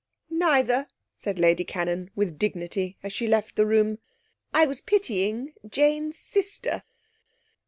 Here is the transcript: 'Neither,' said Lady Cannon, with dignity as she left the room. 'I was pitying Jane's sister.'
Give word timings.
'Neither,' 0.31 0.87
said 1.15 1.37
Lady 1.37 1.63
Cannon, 1.63 2.09
with 2.15 2.39
dignity 2.39 2.97
as 3.03 3.13
she 3.13 3.27
left 3.27 3.55
the 3.55 3.67
room. 3.67 3.99
'I 4.51 4.65
was 4.65 4.81
pitying 4.81 5.53
Jane's 5.69 6.17
sister.' 6.17 6.81